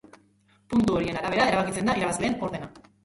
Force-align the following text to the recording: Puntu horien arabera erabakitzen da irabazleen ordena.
Puntu 0.71 0.95
horien 0.99 1.19
arabera 1.21 1.45
erabakitzen 1.51 1.93
da 1.93 1.97
irabazleen 2.01 2.39
ordena. 2.49 2.73